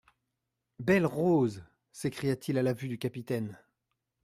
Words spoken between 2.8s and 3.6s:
du capitaine.